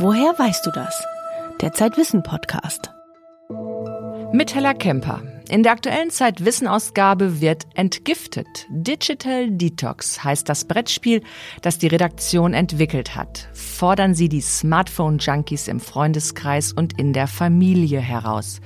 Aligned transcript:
Woher 0.00 0.38
weißt 0.38 0.64
du 0.64 0.70
das? 0.70 1.04
Der 1.60 1.72
Zeitwissen 1.72 2.22
Podcast. 2.22 2.92
Mit 4.32 4.54
Hella 4.54 4.72
Kemper. 4.72 5.22
In 5.50 5.62
der 5.62 5.72
aktuellen 5.72 6.10
Zeitwissen-Ausgabe 6.10 7.40
wird 7.40 7.66
entgiftet. 7.74 8.66
Digital 8.68 9.50
Detox 9.50 10.22
heißt 10.22 10.46
das 10.46 10.66
Brettspiel, 10.66 11.22
das 11.62 11.78
die 11.78 11.86
Redaktion 11.86 12.52
entwickelt 12.52 13.16
hat. 13.16 13.48
Fordern 13.54 14.14
Sie 14.14 14.28
die 14.28 14.42
Smartphone-Junkies 14.42 15.68
im 15.68 15.80
Freundeskreis 15.80 16.74
und 16.74 16.98
in 16.98 17.14
der 17.14 17.28
Familie 17.28 18.00
heraus. 18.00 18.60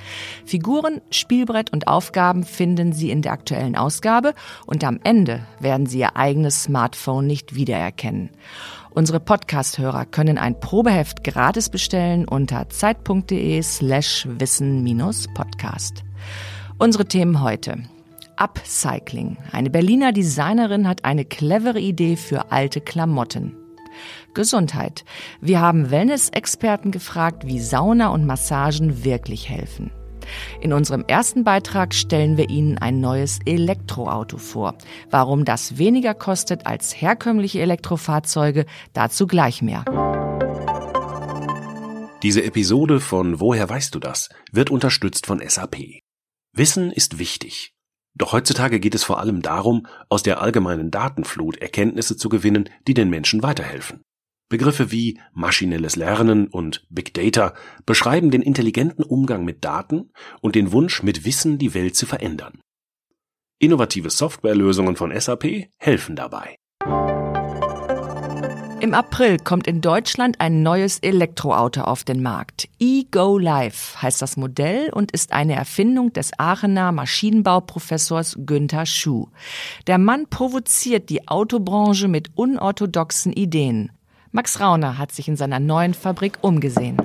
Figuren, 0.44 1.00
Spielbrett 1.12 1.72
und 1.72 1.86
Aufgaben 1.86 2.42
finden 2.42 2.92
Sie 2.92 3.12
in 3.12 3.22
der 3.22 3.30
aktuellen 3.30 3.76
Ausgabe 3.76 4.34
und 4.66 4.82
am 4.82 4.98
Ende 5.04 5.46
werden 5.60 5.86
Sie 5.86 6.00
Ihr 6.00 6.16
eigenes 6.16 6.64
Smartphone 6.64 7.28
nicht 7.28 7.54
wiedererkennen. 7.54 8.30
Unsere 8.90 9.20
Podcast-Hörer 9.20 10.04
können 10.06 10.36
ein 10.36 10.58
Probeheft 10.58 11.22
gratis 11.22 11.68
bestellen 11.70 12.26
unter 12.26 12.68
zeit.de 12.68 13.62
slash 13.62 14.26
wissen-podcast. 14.28 16.02
Unsere 16.82 17.06
Themen 17.06 17.40
heute. 17.40 17.76
Upcycling. 18.36 19.36
Eine 19.52 19.70
Berliner 19.70 20.10
Designerin 20.10 20.88
hat 20.88 21.04
eine 21.04 21.24
clevere 21.24 21.78
Idee 21.78 22.16
für 22.16 22.50
alte 22.50 22.80
Klamotten. 22.80 23.56
Gesundheit. 24.34 25.04
Wir 25.40 25.60
haben 25.60 25.92
Wellness-Experten 25.92 26.90
gefragt, 26.90 27.46
wie 27.46 27.60
Sauna 27.60 28.08
und 28.08 28.26
Massagen 28.26 29.04
wirklich 29.04 29.48
helfen. 29.48 29.92
In 30.60 30.72
unserem 30.72 31.04
ersten 31.06 31.44
Beitrag 31.44 31.94
stellen 31.94 32.36
wir 32.36 32.50
Ihnen 32.50 32.78
ein 32.78 32.98
neues 32.98 33.38
Elektroauto 33.46 34.38
vor. 34.38 34.74
Warum 35.08 35.44
das 35.44 35.78
weniger 35.78 36.14
kostet 36.14 36.66
als 36.66 37.00
herkömmliche 37.00 37.60
Elektrofahrzeuge, 37.60 38.66
dazu 38.92 39.28
gleich 39.28 39.62
mehr. 39.62 39.84
Diese 42.24 42.42
Episode 42.42 42.98
von 42.98 43.38
Woher 43.38 43.68
weißt 43.68 43.94
du 43.94 44.00
das 44.00 44.30
wird 44.50 44.70
unterstützt 44.70 45.26
von 45.26 45.40
SAP. 45.46 46.01
Wissen 46.54 46.92
ist 46.92 47.18
wichtig. 47.18 47.72
Doch 48.14 48.32
heutzutage 48.32 48.78
geht 48.78 48.94
es 48.94 49.04
vor 49.04 49.18
allem 49.18 49.40
darum, 49.40 49.86
aus 50.10 50.22
der 50.22 50.42
allgemeinen 50.42 50.90
Datenflut 50.90 51.56
Erkenntnisse 51.56 52.16
zu 52.16 52.28
gewinnen, 52.28 52.68
die 52.86 52.94
den 52.94 53.08
Menschen 53.08 53.42
weiterhelfen. 53.42 54.02
Begriffe 54.50 54.92
wie 54.92 55.18
maschinelles 55.32 55.96
Lernen 55.96 56.46
und 56.46 56.86
Big 56.90 57.14
Data 57.14 57.54
beschreiben 57.86 58.30
den 58.30 58.42
intelligenten 58.42 59.02
Umgang 59.02 59.46
mit 59.46 59.64
Daten 59.64 60.10
und 60.42 60.54
den 60.54 60.72
Wunsch, 60.72 61.02
mit 61.02 61.24
Wissen 61.24 61.56
die 61.56 61.72
Welt 61.72 61.96
zu 61.96 62.04
verändern. 62.04 62.60
Innovative 63.58 64.10
Softwarelösungen 64.10 64.96
von 64.96 65.18
SAP 65.18 65.70
helfen 65.78 66.16
dabei. 66.16 66.56
Im 68.82 68.94
April 68.94 69.38
kommt 69.38 69.68
in 69.68 69.80
Deutschland 69.80 70.40
ein 70.40 70.64
neues 70.64 70.98
Elektroauto 70.98 71.82
auf 71.82 72.02
den 72.02 72.20
Markt. 72.20 72.68
E-Go 72.80 73.38
Live 73.38 74.02
heißt 74.02 74.20
das 74.20 74.36
Modell 74.36 74.90
und 74.90 75.12
ist 75.12 75.32
eine 75.32 75.54
Erfindung 75.54 76.12
des 76.12 76.32
Aachener 76.36 76.90
Maschinenbauprofessors 76.90 78.38
Günther 78.44 78.84
Schuh. 78.84 79.28
Der 79.86 79.98
Mann 79.98 80.26
provoziert 80.28 81.10
die 81.10 81.28
Autobranche 81.28 82.08
mit 82.08 82.30
unorthodoxen 82.34 83.32
Ideen. 83.32 83.92
Max 84.32 84.58
Rauner 84.58 84.98
hat 84.98 85.12
sich 85.12 85.28
in 85.28 85.36
seiner 85.36 85.60
neuen 85.60 85.94
Fabrik 85.94 86.38
umgesehen. 86.40 86.96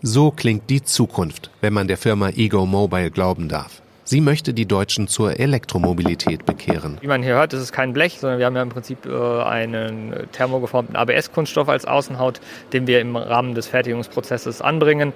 So 0.00 0.30
klingt 0.30 0.70
die 0.70 0.82
Zukunft, 0.82 1.50
wenn 1.60 1.74
man 1.74 1.88
der 1.88 1.98
Firma 1.98 2.30
Ego 2.30 2.64
Mobile 2.64 3.10
glauben 3.10 3.50
darf. 3.50 3.82
Sie 4.08 4.22
möchte 4.22 4.54
die 4.54 4.64
Deutschen 4.64 5.06
zur 5.06 5.38
Elektromobilität 5.38 6.46
bekehren. 6.46 6.96
Wie 7.02 7.08
man 7.08 7.22
hier 7.22 7.34
hört, 7.34 7.52
ist 7.52 7.60
es 7.60 7.72
kein 7.72 7.92
Blech, 7.92 8.20
sondern 8.20 8.38
wir 8.38 8.46
haben 8.46 8.56
ja 8.56 8.62
im 8.62 8.70
Prinzip 8.70 9.04
äh, 9.04 9.42
einen 9.42 10.14
thermogeformten 10.32 10.96
ABS-Kunststoff 10.96 11.68
als 11.68 11.84
Außenhaut, 11.84 12.40
den 12.72 12.86
wir 12.86 13.02
im 13.02 13.16
Rahmen 13.16 13.54
des 13.54 13.66
Fertigungsprozesses 13.66 14.62
anbringen. 14.62 15.12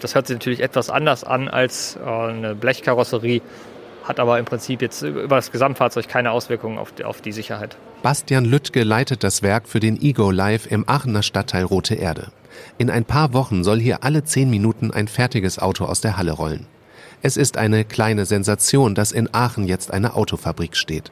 Das 0.00 0.14
hört 0.14 0.26
sich 0.26 0.36
natürlich 0.36 0.60
etwas 0.60 0.88
anders 0.88 1.22
an 1.22 1.48
als 1.48 1.98
äh, 2.02 2.08
eine 2.08 2.54
Blechkarosserie 2.54 3.42
hat 4.04 4.20
aber 4.20 4.38
im 4.38 4.44
Prinzip 4.44 4.82
jetzt 4.82 5.02
über 5.02 5.36
das 5.36 5.50
Gesamtfahrzeug 5.50 6.08
keine 6.08 6.30
Auswirkungen 6.30 6.76
auf 6.76 6.92
die, 6.92 7.04
auf 7.04 7.22
die 7.22 7.32
Sicherheit. 7.32 7.78
Bastian 8.02 8.44
Lüttke 8.44 8.84
leitet 8.84 9.24
das 9.24 9.42
Werk 9.42 9.66
für 9.66 9.80
den 9.80 10.00
Ego 10.00 10.30
Live 10.30 10.70
im 10.70 10.86
Aachener 10.86 11.22
Stadtteil 11.22 11.64
Rote 11.64 11.94
Erde. 11.94 12.28
In 12.76 12.90
ein 12.90 13.06
paar 13.06 13.32
Wochen 13.32 13.64
soll 13.64 13.80
hier 13.80 14.04
alle 14.04 14.22
zehn 14.24 14.50
Minuten 14.50 14.90
ein 14.90 15.08
fertiges 15.08 15.58
Auto 15.58 15.86
aus 15.86 16.02
der 16.02 16.18
Halle 16.18 16.32
rollen. 16.32 16.66
Es 17.26 17.38
ist 17.38 17.56
eine 17.56 17.86
kleine 17.86 18.26
Sensation, 18.26 18.94
dass 18.94 19.10
in 19.10 19.32
Aachen 19.32 19.66
jetzt 19.66 19.90
eine 19.90 20.14
Autofabrik 20.14 20.76
steht. 20.76 21.10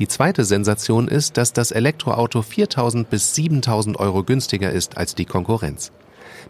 Die 0.00 0.08
zweite 0.08 0.44
Sensation 0.44 1.06
ist, 1.06 1.36
dass 1.36 1.52
das 1.52 1.70
Elektroauto 1.70 2.40
4.000 2.40 3.04
bis 3.04 3.32
7.000 3.36 3.94
Euro 3.94 4.24
günstiger 4.24 4.72
ist 4.72 4.96
als 4.96 5.14
die 5.14 5.24
Konkurrenz. 5.24 5.92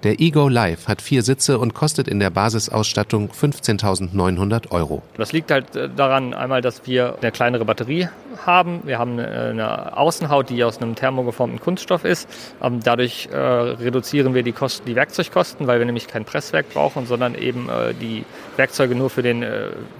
Der 0.03 0.21
Ego 0.21 0.49
Live 0.49 0.89
hat 0.89 1.01
vier 1.01 1.23
Sitze 1.23 1.59
und 1.59 1.75
kostet 1.75 2.09
in 2.09 2.19
der 2.19 2.31
Basisausstattung 2.31 3.31
15.900 3.31 4.71
Euro. 4.71 5.03
Das 5.17 5.33
liegt 5.33 5.51
halt 5.51 5.77
äh, 5.77 5.89
daran 5.89 6.35
einmal, 6.35 6.61
dass 6.61 6.87
wir 6.87 7.17
eine 7.21 7.31
kleinere 7.31 7.65
Batterie 7.65 8.09
haben. 8.45 8.81
Wir 8.85 8.99
haben 8.99 9.19
eine 9.21 9.97
Außenhaut, 9.97 10.51
die 10.51 10.65
aus 10.65 10.79
einem 10.79 10.95
thermogeformten 10.95 11.61
Kunststoff 11.61 12.05
ist. 12.05 12.29
Ähm, 12.63 12.81
dadurch 12.83 13.29
äh, 13.33 13.37
reduzieren 13.37 14.35
wir 14.35 14.43
die 14.43 14.53
Kosten, 14.53 14.87
die 14.87 14.97
Werkzeugkosten, 14.97 15.67
weil 15.67 15.79
wir 15.79 15.87
nämlich 15.87 16.09
kein 16.09 16.25
Presswerk 16.25 16.71
brauchen, 16.71 17.07
sondern 17.07 17.35
eben 17.35 17.69
äh, 17.69 17.95
die 17.95 18.25
Werkzeuge 18.57 18.95
nur 18.95 19.11
für 19.11 19.23
den 19.23 19.45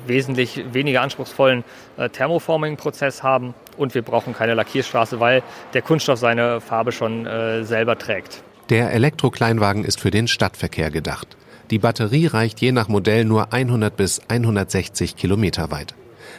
wesentlich 0.07 0.65
weniger 0.73 1.01
anspruchsvollen 1.03 1.65
Thermoforming-Prozess 2.13 3.23
haben. 3.23 3.55
Und 3.77 3.95
wir 3.95 4.03
brauchen 4.03 4.35
keine 4.35 4.55
Lackierstraße, 4.55 5.21
weil 5.21 5.43
der 5.75 5.83
Kunststoff 5.83 6.19
seine 6.19 6.61
Farbe 6.61 6.93
schon 6.93 7.25
selber 7.65 7.97
trägt. 7.97 8.43
Der 8.71 8.93
Elektrokleinwagen 8.93 9.85
ist 9.85 10.01
für 10.01 10.11
den 10.11 10.29
Stadtverkehr 10.29 10.91
gedacht. 10.91 11.37
Die 11.71 11.79
Batterie 11.79 12.27
reicht 12.27 12.61
je 12.61 12.71
nach 12.71 12.89
Modell 12.89 13.25
nur 13.25 13.53
100 13.53 13.97
bis 13.97 14.21
160 14.29 15.17
Kilometer 15.17 15.71
weit. 15.71 15.95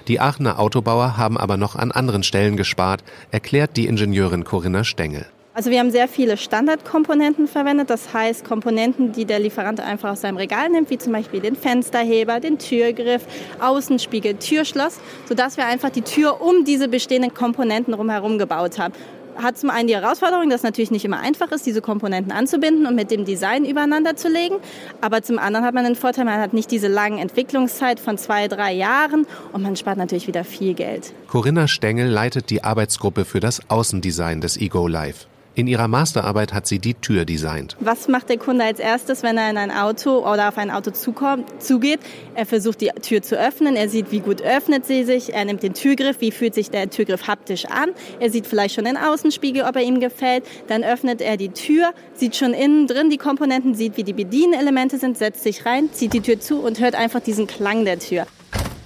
Die 0.08 0.20
Aachener 0.20 0.60
Autobauer 0.60 1.18
haben 1.18 1.38
aber 1.38 1.58
noch 1.58 1.76
an 1.76 1.92
anderen 1.92 2.24
Stellen 2.24 2.56
gespart, 2.56 3.04
erklärt 3.32 3.78
die 3.78 3.88
Ingenieurin 3.88 4.44
Corinna 4.44 4.84
Stengel. 4.84 5.26
Also 5.56 5.70
wir 5.70 5.80
haben 5.80 5.92
sehr 5.92 6.08
viele 6.08 6.36
Standardkomponenten 6.36 7.48
verwendet, 7.48 7.92
das 7.92 8.12
heißt 8.12 8.44
Komponenten, 8.44 9.12
die 9.12 9.26
der 9.26 9.38
Lieferant 9.38 9.80
einfach 9.80 10.14
aus 10.14 10.22
seinem 10.22 10.38
Regal 10.38 10.70
nimmt, 10.70 10.90
wie 10.90 10.98
zum 10.98 11.14
Beispiel 11.14 11.42
den 11.42 11.56
Fensterheber, 11.56 12.40
den 12.40 12.58
Türgriff, 12.58 13.28
Außenspiegel, 13.60 14.36
Türschloss, 14.36 15.00
sodass 15.26 15.58
wir 15.58 15.68
einfach 15.68 15.92
die 15.92 16.02
Tür 16.02 16.42
um 16.42 16.66
diese 16.66 16.88
bestehenden 16.88 17.36
Komponenten 17.36 17.94
rumherum 17.94 18.40
gebaut 18.40 18.80
haben 18.80 18.94
hat 19.42 19.58
zum 19.58 19.70
einen 19.70 19.88
die 19.88 19.96
Herausforderung, 19.96 20.50
dass 20.50 20.60
es 20.60 20.64
natürlich 20.64 20.92
nicht 20.92 21.06
immer 21.06 21.20
einfach 21.20 21.52
ist, 21.52 21.66
diese 21.66 21.82
Komponenten 21.82 22.32
anzubinden 22.32 22.86
und 22.86 22.96
mit 22.96 23.12
dem 23.12 23.26
Design 23.26 23.66
übereinander 23.66 24.16
zu 24.16 24.30
legen. 24.30 24.56
Aber 25.02 25.22
zum 25.22 25.40
anderen 25.40 25.66
hat 25.66 25.74
man 25.74 25.84
den 25.84 25.96
Vorteil, 25.96 26.26
man 26.26 26.40
hat 26.40 26.54
nicht 26.54 26.72
diese 26.72 26.88
langen 26.88 27.18
Entwicklungszeit 27.18 28.00
von 28.00 28.18
zwei, 28.18 28.48
drei 28.48 28.74
Jahren 28.74 29.26
und 29.52 29.62
man 29.62 29.76
spart 29.76 29.98
natürlich 29.98 30.28
wieder 30.28 30.44
viel 30.44 30.74
Geld. 30.74 31.14
Corinna 31.28 31.68
Stengel 31.68 32.08
leitet 32.08 32.50
die 32.50 32.64
Arbeitsgruppe 32.64 33.26
für 33.26 33.40
das 33.40 33.62
Außendesign 33.70 34.42
des 34.42 34.58
Ego 34.58 34.88
Live. 34.88 35.28
In 35.56 35.68
ihrer 35.68 35.88
Masterarbeit 35.88 36.52
hat 36.52 36.66
sie 36.66 36.80
die 36.80 36.96
Tür 36.96 37.26
designt. 37.26 37.78
Was 37.80 38.08
macht 38.08 38.30
der 38.30 38.38
Kunde 38.38 38.66
als 38.66 38.80
erstes, 38.80 39.22
wenn 39.22 39.38
er 39.38 39.52
in 39.52 39.58
ein 39.58 39.70
Auto 39.70 40.28
oder 40.28 40.48
auf 40.48 40.58
ein 40.58 40.72
Auto 40.72 40.90
zukommt, 40.90 41.62
zugeht? 41.62 42.00
Er 42.34 42.48
versucht 42.48 42.82
die 42.82 42.90
Tür 43.04 43.22
zu 43.22 43.38
öffnen, 43.38 43.76
er 43.76 43.88
sieht, 43.88 44.12
wie 44.12 44.22
gut 44.22 44.42
öffnet 44.42 44.88
sie 44.88 45.04
sich, 45.04 45.32
er 45.32 45.46
nimmt 45.46 45.62
den 45.62 45.76
Türgriff, 45.76 46.22
wie 46.22 46.32
fühlt 46.32 46.56
sich 46.56 46.72
der 46.72 46.90
Türgriff 46.90 47.28
haptisch 47.28 47.66
an, 47.66 47.92
er 48.20 48.32
sieht 48.32 48.48
vielleicht 48.48 48.74
schon 48.74 48.86
den 48.86 48.98
Außenspiegel, 48.98 49.64
ob 49.64 49.76
er 49.76 49.84
ihm 49.84 50.00
gefällt, 50.00 50.44
dann 50.68 50.84
öffnet 50.84 51.22
er 51.22 51.38
die 51.38 51.50
Tür, 51.50 51.94
sieht 52.16 52.36
schon 52.36 52.56
innen 52.56 52.88
drin 52.88 53.12
die 53.12 53.18
Komponenten, 53.18 53.76
sieht, 53.76 53.96
wie 53.96 54.04
die 54.04 54.14
Bedienelemente 54.14 54.98
sind, 54.98 55.20
setzt 55.20 55.44
sich 55.44 55.68
rein, 55.68 55.90
zieht 55.92 56.14
die 56.14 56.22
Tür 56.22 56.40
zu 56.40 56.62
und 56.62 56.80
hört 56.80 56.96
einfach 56.96 57.20
diesen 57.20 57.46
Klang 57.46 57.86
der 57.86 58.00
Tür. 58.00 58.26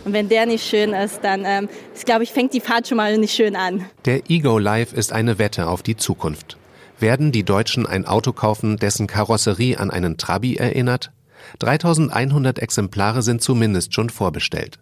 Und 0.07 0.13
wenn 0.13 0.29
der 0.29 0.45
nicht 0.45 0.65
schön 0.65 0.93
ist, 0.93 1.19
dann, 1.21 1.43
ähm, 1.45 1.67
ich 1.93 2.05
glaube 2.05 2.23
ich, 2.23 2.31
fängt 2.31 2.53
die 2.53 2.61
Fahrt 2.61 2.87
schon 2.87 2.95
mal 2.95 3.17
nicht 3.17 3.35
schön 3.35 3.57
an. 3.57 3.85
Der 4.05 4.29
Ego 4.29 4.57
Live 4.57 4.93
ist 4.93 5.11
eine 5.11 5.37
Wette 5.37 5.67
auf 5.67 5.83
die 5.83 5.97
Zukunft. 5.97 6.57
Werden 6.99 7.31
die 7.31 7.43
Deutschen 7.43 7.85
ein 7.85 8.05
Auto 8.05 8.33
kaufen, 8.33 8.77
dessen 8.77 9.05
Karosserie 9.05 9.77
an 9.77 9.91
einen 9.91 10.17
Trabi 10.17 10.55
erinnert? 10.55 11.11
3100 11.59 12.57
Exemplare 12.57 13.21
sind 13.21 13.43
zumindest 13.43 13.93
schon 13.93 14.09
vorbestellt. 14.09 14.79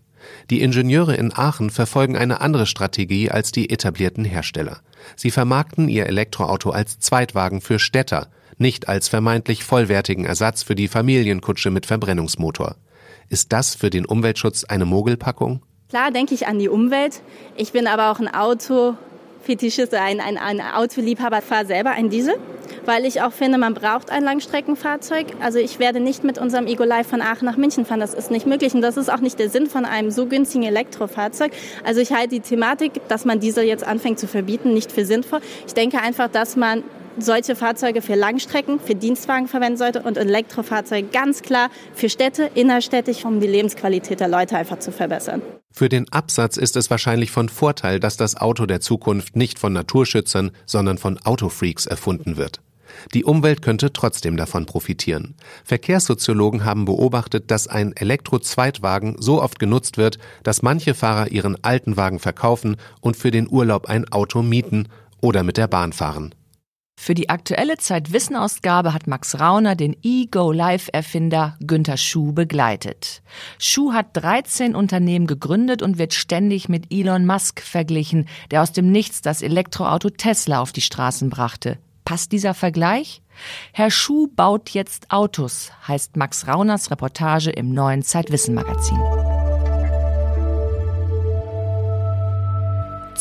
Die 0.50 0.62
Ingenieure 0.62 1.16
in 1.16 1.34
Aachen 1.34 1.70
verfolgen 1.70 2.16
eine 2.18 2.42
andere 2.42 2.66
Strategie 2.66 3.30
als 3.30 3.52
die 3.52 3.70
etablierten 3.70 4.24
Hersteller. 4.24 4.80
Sie 5.16 5.30
vermarkten 5.30 5.90
ihr 5.90 6.08
Elektroauto 6.08 6.72
als 6.72 7.00
Zweitwagen 7.00 7.62
für 7.62 7.80
Städter, 7.80 8.28
nicht 8.58 8.88
als 8.88 9.10
vermeintlich 9.10 9.64
vollwertigen 9.64 10.26
Ersatz 10.26 10.64
für 10.64 10.76
die 10.76 10.88
Familienkutsche 10.88 11.70
mit 11.70 11.86
Verbrennungsmotor. 11.86 12.78
Ist 13.28 13.52
das 13.52 13.76
für 13.76 13.90
den 13.90 14.06
Umweltschutz 14.06 14.64
eine 14.64 14.86
Mogelpackung? 14.86 15.62
Klar 15.90 16.12
denke 16.12 16.34
ich 16.34 16.48
an 16.48 16.60
die 16.60 16.70
Umwelt. 16.70 17.22
Ich 17.56 17.72
bin 17.72 17.88
aber 17.88 18.12
auch 18.12 18.20
ein 18.20 18.34
Auto 18.34 18.96
Fetischist, 19.46 19.94
ein, 19.94 20.20
ein, 20.20 20.38
ein 20.38 20.60
Autoliebhaber, 20.60 21.42
fahre 21.42 21.68
selber 21.68 21.92
ein 21.92 22.10
Diesel, 22.10 22.34
weil 22.86 23.06
ich 23.06 23.22
auch 23.22 23.32
finde, 23.32 23.60
man 23.60 23.76
braucht 23.76 24.10
ein 24.10 24.24
Langstreckenfahrzeug. 24.24 25.28
Also 25.40 25.60
ich 25.60 25.78
werde 25.78 26.00
nicht 26.00 26.24
mit 26.24 26.40
unserem 26.40 26.66
Live 26.66 27.08
von 27.08 27.22
Aachen 27.22 27.46
nach 27.46 27.56
München 27.56 27.86
fahren, 27.86 28.00
das 28.00 28.16
ist 28.16 28.32
nicht 28.32 28.48
möglich 28.48 28.74
und 28.74 28.82
das 28.82 28.98
ist 28.98 29.10
auch 29.10 29.20
nicht 29.20 29.38
der 29.38 29.50
Sinn 29.50 29.68
von 29.68 29.86
einem 29.86 30.10
so 30.10 30.26
günstigen 30.26 30.64
Elektrofahrzeug. 30.64 31.52
Also 31.84 32.02
ich 32.02 32.12
halte 32.12 32.30
die 32.30 32.40
Thematik, 32.40 33.08
dass 33.08 33.24
man 33.24 33.40
Diesel 33.40 33.66
jetzt 33.66 33.86
anfängt 33.86 34.20
zu 34.20 34.28
verbieten, 34.28 34.74
nicht 34.74 34.92
für 34.92 35.06
sinnvoll. 35.06 35.42
Ich 35.68 35.76
denke 35.76 36.02
einfach, 36.02 36.28
dass 36.28 36.56
man 36.56 36.84
solche 37.18 37.56
Fahrzeuge 37.56 38.02
für 38.02 38.16
Langstrecken, 38.16 38.80
für 38.80 38.96
Dienstwagen 38.96 39.48
verwenden 39.48 39.78
sollte 39.78 40.02
und 40.02 40.18
Elektrofahrzeuge 40.18 41.08
ganz 41.08 41.42
klar 41.42 41.70
für 41.94 42.10
Städte, 42.10 42.50
innerstädtisch, 42.54 43.26
um 43.26 43.40
die 43.40 43.48
Lebensqualität 43.48 44.20
der 44.20 44.28
Leute 44.28 44.58
einfach 44.58 44.80
zu 44.80 44.92
verbessern. 44.92 45.42
Für 45.72 45.90
den 45.90 46.08
Absatz 46.12 46.58
ist 46.58 46.76
es 46.78 46.90
wahrscheinlich 46.90 47.32
von 47.32 47.50
Vorteil, 47.50 48.00
dass 48.00 48.16
das 48.16 48.38
Auto 48.38 48.66
der 48.66 48.80
Zukunft 48.80 49.36
nicht 49.36 49.60
von 49.60 49.74
Naturschützern, 49.74 50.52
sondern 50.66 50.98
von 50.98 51.18
Autofreaks 51.18 51.86
erfunden 51.86 52.38
wird. 52.38 52.62
Die 53.14 53.26
Umwelt 53.26 53.62
könnte 53.62 53.92
trotzdem 53.92 54.38
davon 54.38 54.66
profitieren. 54.66 55.36
Verkehrssoziologen 55.64 56.66
haben 56.66 56.86
beobachtet, 56.86 57.52
dass 57.52 57.68
ein 57.68 57.94
Elektro-Zweitwagen 57.94 59.18
so 59.20 59.42
oft 59.42 59.60
genutzt 59.60 59.98
wird, 59.98 60.18
dass 60.44 60.62
manche 60.62 60.94
Fahrer 60.94 61.32
ihren 61.32 61.62
alten 61.64 61.98
Wagen 61.98 62.20
verkaufen 62.20 62.78
und 63.02 63.18
für 63.18 63.32
den 63.32 63.50
Urlaub 63.50 63.88
ein 63.88 64.08
Auto 64.12 64.42
mieten 64.42 64.88
oder 65.22 65.44
mit 65.44 65.58
der 65.58 65.68
Bahn 65.68 65.94
fahren. 65.94 66.34
Für 66.98 67.14
die 67.14 67.30
aktuelle 67.30 67.78
Zeitwissen-Ausgabe 67.78 68.94
hat 68.94 69.06
Max 69.06 69.40
Rauner 69.40 69.76
den 69.76 69.96
E-Go-Live-Erfinder 70.02 71.58
Günther 71.60 71.98
Schuh 71.98 72.32
begleitet. 72.32 73.22
Schuh 73.60 73.94
hat 73.94 74.08
13 74.14 74.76
Unternehmen 74.76 75.28
gegründet 75.28 75.82
und 75.82 75.98
wird 75.98 76.14
ständig 76.14 76.70
mit 76.70 76.92
Elon 76.92 77.26
Musk 77.26 77.62
verglichen, 77.62 78.28
der 78.50 78.64
aus 78.64 78.72
dem 78.72 78.92
Nichts 78.92 79.22
das 79.22 79.42
Elektroauto 79.42 80.10
Tesla 80.10 80.62
auf 80.62 80.72
die 80.72 80.82
Straßen 80.82 81.30
brachte. 81.30 81.78
Passt 82.06 82.32
dieser 82.32 82.54
Vergleich? 82.54 83.22
Herr 83.74 83.92
Schuh 83.92 84.28
baut 84.34 84.70
jetzt 84.70 85.12
Autos, 85.12 85.72
heißt 85.88 86.16
Max 86.16 86.48
Rauners 86.48 86.92
Reportage 86.92 87.50
im 87.50 87.74
neuen 87.74 88.04
Zeitwissen-Magazin. 88.04 89.35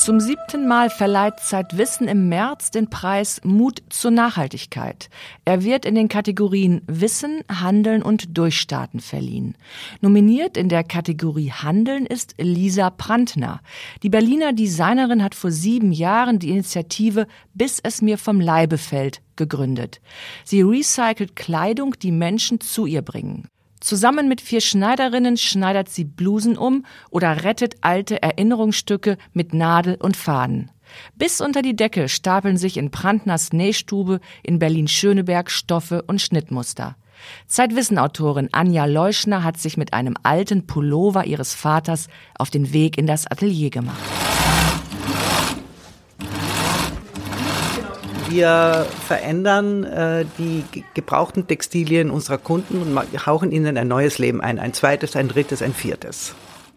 Zum 0.04 0.20
siebten 0.20 0.68
Mal 0.68 0.90
verleiht 0.90 1.40
Zeitwissen 1.40 2.08
im 2.08 2.28
März 2.28 2.70
den 2.70 2.90
Preis 2.90 3.40
Mut 3.42 3.82
zur 3.88 4.10
Nachhaltigkeit. 4.10 5.08
Er 5.46 5.64
wird 5.64 5.86
in 5.86 5.94
den 5.94 6.08
Kategorien 6.08 6.82
Wissen, 6.86 7.40
Handeln 7.50 8.02
und 8.02 8.36
Durchstarten 8.36 9.00
verliehen. 9.00 9.56
Nominiert 10.02 10.58
in 10.58 10.68
der 10.68 10.84
Kategorie 10.84 11.52
Handeln 11.52 12.04
ist 12.04 12.34
Lisa 12.36 12.90
Brandner. 12.90 13.62
Die 14.02 14.10
Berliner 14.10 14.52
Designerin 14.52 15.22
hat 15.22 15.34
vor 15.34 15.50
sieben 15.50 15.90
Jahren 15.90 16.38
die 16.38 16.50
Initiative 16.50 17.26
Bis 17.54 17.80
es 17.82 18.02
mir 18.02 18.18
vom 18.18 18.42
Leibe 18.42 18.76
fällt 18.76 19.22
gegründet. 19.36 20.02
Sie 20.44 20.60
recycelt 20.60 21.34
Kleidung, 21.34 21.94
die 21.98 22.12
Menschen 22.12 22.60
zu 22.60 22.84
ihr 22.84 23.00
bringen. 23.00 23.48
Zusammen 23.84 24.28
mit 24.28 24.40
vier 24.40 24.62
Schneiderinnen 24.62 25.36
schneidert 25.36 25.90
sie 25.90 26.04
Blusen 26.04 26.56
um 26.56 26.86
oder 27.10 27.44
rettet 27.44 27.74
alte 27.82 28.22
Erinnerungsstücke 28.22 29.18
mit 29.34 29.52
Nadel 29.52 29.96
und 29.96 30.16
Faden. 30.16 30.70
Bis 31.16 31.42
unter 31.42 31.60
die 31.60 31.76
Decke 31.76 32.08
stapeln 32.08 32.56
sich 32.56 32.78
in 32.78 32.90
Brandners 32.90 33.52
Nähstube 33.52 34.20
in 34.42 34.58
Berlin-Schöneberg 34.58 35.50
Stoffe 35.50 36.00
und 36.00 36.22
Schnittmuster. 36.22 36.96
Zeitwissenautorin 37.46 38.48
Anja 38.52 38.86
Leuschner 38.86 39.44
hat 39.44 39.58
sich 39.58 39.76
mit 39.76 39.92
einem 39.92 40.16
alten 40.22 40.66
Pullover 40.66 41.26
ihres 41.26 41.52
Vaters 41.52 42.08
auf 42.38 42.48
den 42.48 42.72
Weg 42.72 42.96
in 42.96 43.06
das 43.06 43.26
Atelier 43.26 43.68
gemacht. 43.68 44.00
Wir 48.34 48.84
verändern 49.06 49.84
äh, 49.84 50.24
die 50.38 50.64
gebrauchten 50.94 51.46
Textilien 51.46 52.10
unserer 52.10 52.36
Kunden 52.36 52.82
und 52.82 53.26
hauchen 53.26 53.52
ihnen 53.52 53.78
ein 53.78 53.86
neues 53.86 54.18
Leben 54.18 54.40
ein. 54.40 54.58
Ein 54.58 54.72
zweites, 54.72 55.14
ein 55.14 55.28
drittes, 55.28 55.62
ein 55.62 55.72
viertes. 55.72 56.34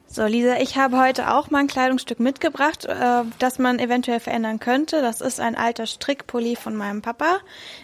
So, 0.09 0.25
Lisa, 0.25 0.57
ich 0.61 0.77
habe 0.77 0.97
heute 0.97 1.33
auch 1.33 1.49
mal 1.49 1.59
ein 1.59 1.67
Kleidungsstück 1.67 2.21
mitgebracht, 2.21 2.85
äh, 2.85 3.23
das 3.39 3.59
man 3.59 3.77
eventuell 3.77 4.21
verändern 4.21 4.59
könnte. 4.59 5.01
Das 5.01 5.19
ist 5.19 5.41
ein 5.41 5.55
alter 5.55 5.85
Strickpulli 5.85 6.55
von 6.55 6.77
meinem 6.77 7.01
Papa. 7.01 7.39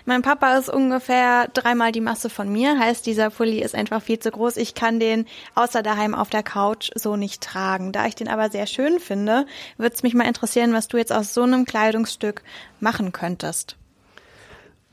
Mein 0.05 0.21
Papa 0.21 0.55
ist 0.55 0.69
ungefähr 0.69 1.49
dreimal 1.53 1.91
die 1.91 1.99
Masse 1.99 2.29
von 2.29 2.49
mir, 2.49 2.79
heißt, 2.79 3.05
dieser 3.05 3.29
Pulli 3.29 3.61
ist 3.61 3.75
einfach 3.75 4.01
viel 4.01 4.19
zu 4.19 4.31
groß. 4.31 4.55
Ich 4.55 4.73
kann 4.73 5.01
den 5.01 5.27
außer 5.53 5.83
daheim 5.83 6.15
auf 6.15 6.29
der 6.29 6.43
Couch 6.43 6.91
so 6.95 7.17
nicht 7.17 7.43
tragen. 7.43 7.91
Da 7.91 8.05
ich 8.05 8.15
den 8.15 8.29
aber 8.29 8.49
sehr 8.49 8.67
schön 8.67 9.01
finde, 9.01 9.45
würde 9.77 9.93
es 9.93 10.01
mich 10.01 10.13
mal 10.13 10.25
interessieren, 10.25 10.71
was 10.71 10.87
du 10.87 10.97
jetzt 10.97 11.11
aus 11.11 11.33
so 11.33 11.43
einem 11.43 11.65
Kleidungsstück 11.65 12.41
machen 12.79 13.11
könntest. 13.11 13.75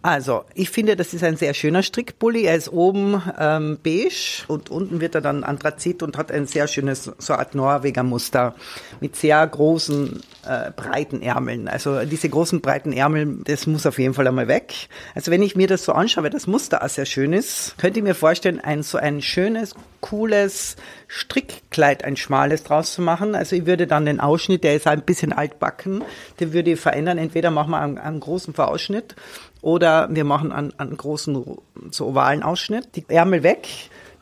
Also, 0.03 0.45
ich 0.55 0.71
finde, 0.71 0.97
das 0.97 1.13
ist 1.13 1.23
ein 1.23 1.37
sehr 1.37 1.53
schöner 1.53 1.83
Strickpulli. 1.83 2.45
Er 2.45 2.57
ist 2.57 2.73
oben 2.73 3.23
ähm, 3.39 3.79
beige 3.83 4.45
und 4.49 4.71
unten 4.71 5.01
wird 5.03 5.15
er 5.15 5.21
dann 5.21 5.45
Anthrazit 5.45 6.03
und 6.03 6.17
hat 6.17 6.33
ein 6.33 6.47
sehr 6.47 6.69
schönes, 6.69 7.13
so 7.19 7.35
Art 7.35 7.55
Norweger 7.55 8.03
Muster 8.03 8.55
mit 9.01 9.15
sehr 9.15 9.47
großen, 9.47 10.23
äh, 10.47 10.71
breiten 10.75 11.21
Ärmeln. 11.21 11.69
Also 11.69 12.03
diese 12.07 12.31
großen, 12.31 12.63
breiten 12.63 12.95
Ärmel, 12.95 13.41
das 13.45 13.67
muss 13.67 13.85
auf 13.85 13.99
jeden 13.99 14.15
Fall 14.15 14.27
einmal 14.27 14.49
weg. 14.49 14.89
Also 15.15 15.31
wenn 15.31 15.43
ich 15.43 15.55
mir 15.55 15.67
das 15.67 15.85
so 15.85 15.93
anschaue, 15.93 16.25
weil 16.25 16.31
das 16.31 16.47
Muster 16.47 16.83
auch 16.83 16.89
sehr 16.89 17.05
schön 17.05 17.35
ist, 17.35 17.77
könnte 17.77 17.99
ich 17.99 18.05
mir 18.05 18.15
vorstellen, 18.15 18.59
ein 18.59 18.83
so 18.83 18.97
ein 18.97 19.21
schönes, 19.21 19.75
cooles 20.01 20.77
Strickkleid, 21.09 22.05
ein 22.05 22.17
schmales 22.17 22.63
draus 22.63 22.95
zu 22.95 23.03
machen. 23.03 23.35
Also 23.35 23.55
ich 23.55 23.67
würde 23.67 23.87
dann 23.87 24.07
den 24.07 24.19
Ausschnitt, 24.19 24.65
der 24.65 24.77
ist 24.77 24.87
ein 24.87 25.03
bisschen 25.03 25.35
altbacken, 25.35 26.03
den 26.41 26.55
würde 26.55 26.71
ich 26.71 26.81
verändern. 26.81 27.19
Entweder 27.19 27.51
machen 27.51 27.73
wir 27.73 27.81
einen, 27.81 27.99
einen 27.99 28.21
großen 28.21 28.55
Vorausschnitt 28.55 29.15
oder 29.63 30.09
wir 30.11 30.25
machen 30.25 30.53
einen, 30.53 30.73
einen 30.79 30.97
großen, 30.97 31.59
so 31.91 32.07
ovalen 32.07 32.43
Ausschnitt, 32.43 32.97
die 32.97 33.05
Ärmel 33.09 33.43
weg. 33.43 33.69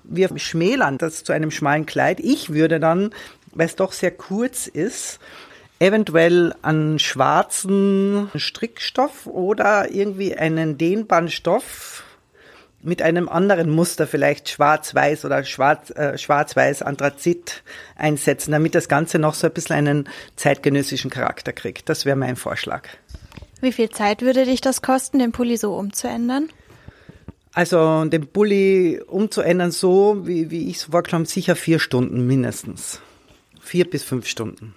Wir 0.04 0.30
schmälern 0.38 0.98
das 0.98 1.24
zu 1.24 1.32
einem 1.32 1.50
schmalen 1.50 1.86
Kleid. 1.86 2.20
Ich 2.20 2.52
würde 2.52 2.80
dann, 2.80 3.10
weil 3.52 3.66
es 3.66 3.76
doch 3.76 3.92
sehr 3.92 4.10
kurz 4.10 4.66
ist, 4.66 5.18
eventuell 5.78 6.54
einen 6.62 6.98
schwarzen 6.98 8.30
Strickstoff 8.34 9.26
oder 9.26 9.90
irgendwie 9.90 10.36
einen 10.36 10.78
Dehnbandstoff 10.78 12.04
mit 12.82 13.02
einem 13.02 13.28
anderen 13.28 13.70
Muster, 13.70 14.06
vielleicht 14.06 14.48
schwarz-weiß 14.48 15.24
oder 15.24 15.44
schwarz, 15.44 15.90
äh, 15.90 16.16
schwarz-weiß 16.16 16.82
Anthrazit 16.82 17.62
einsetzen, 17.96 18.52
damit 18.52 18.74
das 18.74 18.88
Ganze 18.88 19.18
noch 19.18 19.34
so 19.34 19.48
ein 19.48 19.52
bisschen 19.52 19.76
einen 19.76 20.08
zeitgenössischen 20.36 21.10
Charakter 21.10 21.52
kriegt. 21.52 21.88
Das 21.88 22.04
wäre 22.06 22.16
mein 22.16 22.36
Vorschlag. 22.36 22.88
Wie 23.60 23.72
viel 23.72 23.90
Zeit 23.90 24.22
würde 24.22 24.44
dich 24.44 24.60
das 24.60 24.82
kosten, 24.82 25.18
den 25.18 25.32
Pulli 25.32 25.56
so 25.56 25.74
umzuändern? 25.74 26.48
Also 27.52 28.04
den 28.04 28.26
Pulli 28.28 29.00
umzuändern 29.06 29.72
so, 29.72 30.26
wie, 30.26 30.50
wie 30.50 30.68
ich 30.68 30.76
es 30.76 30.84
vorgeschlagen 30.84 31.24
sicher 31.24 31.56
vier 31.56 31.80
Stunden 31.80 32.26
mindestens. 32.26 33.00
Vier 33.60 33.88
bis 33.88 34.04
fünf 34.04 34.26
Stunden. 34.26 34.74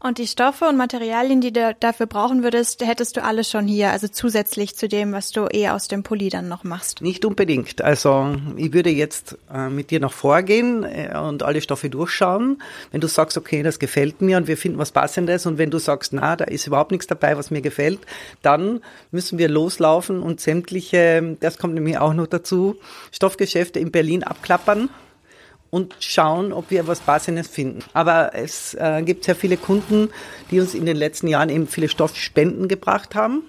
Und 0.00 0.18
die 0.18 0.28
Stoffe 0.28 0.66
und 0.66 0.76
Materialien, 0.76 1.40
die 1.40 1.52
du 1.52 1.74
dafür 1.80 2.06
brauchen 2.06 2.44
würdest, 2.44 2.86
hättest 2.86 3.16
du 3.16 3.24
alles 3.24 3.50
schon 3.50 3.66
hier, 3.66 3.90
also 3.90 4.06
zusätzlich 4.06 4.76
zu 4.76 4.86
dem, 4.86 5.12
was 5.12 5.32
du 5.32 5.48
eh 5.50 5.70
aus 5.70 5.88
dem 5.88 6.04
Pulli 6.04 6.28
dann 6.28 6.46
noch 6.46 6.62
machst? 6.62 7.02
Nicht 7.02 7.24
unbedingt. 7.24 7.82
Also 7.82 8.36
ich 8.56 8.72
würde 8.72 8.90
jetzt 8.90 9.36
äh, 9.52 9.68
mit 9.68 9.90
dir 9.90 9.98
noch 9.98 10.12
vorgehen 10.12 10.84
äh, 10.84 11.18
und 11.18 11.42
alle 11.42 11.60
Stoffe 11.60 11.90
durchschauen. 11.90 12.62
Wenn 12.92 13.00
du 13.00 13.08
sagst, 13.08 13.36
okay, 13.36 13.64
das 13.64 13.80
gefällt 13.80 14.22
mir 14.22 14.36
und 14.36 14.46
wir 14.46 14.56
finden 14.56 14.78
was 14.78 14.92
Passendes 14.92 15.46
und 15.46 15.58
wenn 15.58 15.72
du 15.72 15.78
sagst, 15.78 16.12
na, 16.12 16.36
da 16.36 16.44
ist 16.44 16.68
überhaupt 16.68 16.92
nichts 16.92 17.08
dabei, 17.08 17.36
was 17.36 17.50
mir 17.50 17.60
gefällt, 17.60 17.98
dann 18.42 18.80
müssen 19.10 19.36
wir 19.36 19.48
loslaufen 19.48 20.22
und 20.22 20.40
sämtliche, 20.40 21.36
das 21.40 21.58
kommt 21.58 21.74
nämlich 21.74 21.98
auch 21.98 22.14
noch 22.14 22.28
dazu, 22.28 22.76
Stoffgeschäfte 23.10 23.80
in 23.80 23.90
Berlin 23.90 24.22
abklappern 24.22 24.90
und 25.70 25.96
schauen, 26.00 26.52
ob 26.52 26.70
wir 26.70 26.86
was 26.86 27.00
Passendes 27.00 27.48
finden. 27.48 27.80
Aber 27.92 28.34
es 28.34 28.74
äh, 28.74 29.02
gibt 29.02 29.24
sehr 29.24 29.36
viele 29.36 29.56
Kunden, 29.56 30.10
die 30.50 30.60
uns 30.60 30.74
in 30.74 30.86
den 30.86 30.96
letzten 30.96 31.28
Jahren 31.28 31.50
eben 31.50 31.66
viele 31.66 31.88
Stoffspenden 31.88 32.68
gebracht 32.68 33.14
haben. 33.14 33.42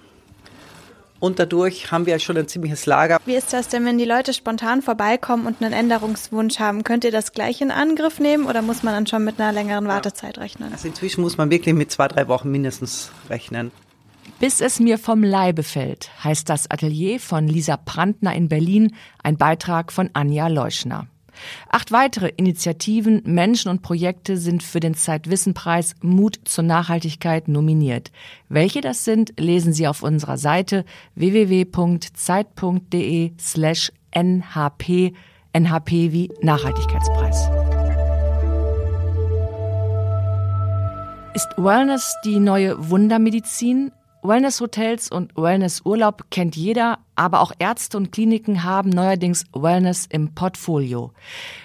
Und 1.18 1.38
dadurch 1.38 1.92
haben 1.92 2.06
wir 2.06 2.18
schon 2.18 2.38
ein 2.38 2.48
ziemliches 2.48 2.86
Lager. 2.86 3.18
Wie 3.26 3.34
ist 3.34 3.52
das 3.52 3.68
denn, 3.68 3.84
wenn 3.84 3.98
die 3.98 4.06
Leute 4.06 4.32
spontan 4.32 4.80
vorbeikommen 4.80 5.46
und 5.46 5.62
einen 5.62 5.74
Änderungswunsch 5.74 6.58
haben? 6.58 6.82
Könnt 6.82 7.04
ihr 7.04 7.10
das 7.10 7.32
gleich 7.32 7.60
in 7.60 7.70
Angriff 7.70 8.18
nehmen 8.18 8.46
oder 8.46 8.62
muss 8.62 8.82
man 8.82 8.94
dann 8.94 9.06
schon 9.06 9.24
mit 9.24 9.38
einer 9.38 9.52
längeren 9.52 9.86
Wartezeit 9.86 10.38
rechnen? 10.38 10.72
Also 10.72 10.88
inzwischen 10.88 11.20
muss 11.20 11.36
man 11.36 11.50
wirklich 11.50 11.74
mit 11.74 11.90
zwei, 11.90 12.08
drei 12.08 12.26
Wochen 12.28 12.50
mindestens 12.50 13.10
rechnen. 13.28 13.70
Bis 14.38 14.62
es 14.62 14.80
mir 14.80 14.96
vom 14.96 15.22
Leibe 15.22 15.62
fällt, 15.62 16.10
heißt 16.24 16.48
das 16.48 16.70
Atelier 16.70 17.20
von 17.20 17.46
Lisa 17.46 17.76
Brandner 17.76 18.34
in 18.34 18.48
Berlin, 18.48 18.94
ein 19.22 19.36
Beitrag 19.36 19.92
von 19.92 20.08
Anja 20.14 20.48
Leuschner. 20.48 21.06
Acht 21.68 21.92
weitere 21.92 22.28
Initiativen, 22.36 23.22
Menschen 23.24 23.70
und 23.70 23.82
Projekte 23.82 24.36
sind 24.36 24.62
für 24.62 24.80
den 24.80 24.94
Zeitwissenpreis 24.94 25.94
Mut 26.02 26.40
zur 26.44 26.64
Nachhaltigkeit 26.64 27.48
nominiert. 27.48 28.10
Welche 28.48 28.80
das 28.80 29.04
sind, 29.04 29.34
lesen 29.38 29.72
Sie 29.72 29.86
auf 29.86 30.02
unserer 30.02 30.38
Seite 30.38 30.84
www.zeit.de 31.14 31.72
slash 33.38 33.92
nhp, 34.14 35.14
nhp 35.52 35.90
wie 35.90 36.30
Nachhaltigkeitspreis. 36.42 37.48
Ist 41.34 41.48
Wellness 41.56 42.16
die 42.24 42.40
neue 42.40 42.90
Wundermedizin? 42.90 43.92
Wellness-Hotels 44.22 45.10
und 45.10 45.36
Wellness-Urlaub 45.36 46.30
kennt 46.30 46.56
jeder, 46.56 46.98
aber 47.16 47.40
auch 47.40 47.52
Ärzte 47.58 47.96
und 47.96 48.12
Kliniken 48.12 48.64
haben 48.64 48.90
neuerdings 48.90 49.44
Wellness 49.52 50.06
im 50.10 50.34
Portfolio. 50.34 51.12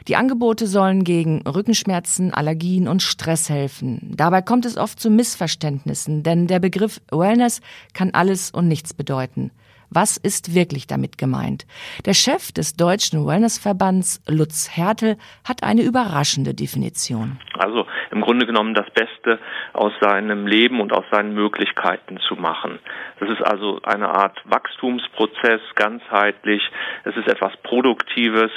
Die 0.07 0.15
Angebote 0.15 0.67
sollen 0.67 1.03
gegen 1.03 1.41
Rückenschmerzen, 1.47 2.33
Allergien 2.33 2.87
und 2.87 3.01
Stress 3.01 3.49
helfen. 3.49 4.13
Dabei 4.15 4.41
kommt 4.41 4.65
es 4.65 4.77
oft 4.77 4.99
zu 4.99 5.09
Missverständnissen, 5.09 6.23
denn 6.23 6.47
der 6.47 6.59
Begriff 6.59 7.01
Wellness 7.11 7.61
kann 7.93 8.11
alles 8.11 8.51
und 8.51 8.67
nichts 8.67 8.93
bedeuten. 8.93 9.51
Was 9.95 10.17
ist 10.17 10.53
wirklich 10.53 10.87
damit 10.87 11.17
gemeint? 11.17 11.65
Der 12.05 12.13
Chef 12.13 12.51
des 12.51 12.75
Deutschen 12.75 13.25
Wellnessverbands, 13.25 14.21
Lutz 14.27 14.75
Hertel, 14.75 15.15
hat 15.47 15.63
eine 15.63 15.83
überraschende 15.83 16.53
Definition. 16.53 17.39
Also 17.57 17.87
im 18.11 18.19
Grunde 18.19 18.45
genommen 18.45 18.73
das 18.73 18.89
Beste 18.89 19.39
aus 19.71 19.93
seinem 20.01 20.47
Leben 20.47 20.81
und 20.81 20.91
aus 20.91 21.05
seinen 21.11 21.33
Möglichkeiten 21.33 22.19
zu 22.27 22.35
machen. 22.35 22.79
Das 23.21 23.29
ist 23.29 23.41
also 23.41 23.79
eine 23.83 24.09
Art 24.09 24.37
Wachstumsprozess, 24.43 25.61
ganzheitlich. 25.75 26.61
Es 27.05 27.15
ist 27.15 27.29
etwas 27.29 27.55
Produktives 27.63 28.51